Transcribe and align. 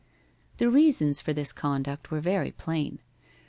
The 0.57 0.67
reasons 0.67 1.21
for 1.21 1.31
this 1.31 1.53
conduct 1.53 2.09
were 2.09 2.21
very 2.21 2.49
plain. 2.53 3.01